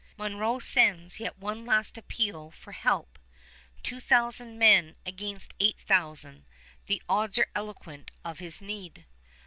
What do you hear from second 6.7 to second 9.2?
the odds are eloquent of his need!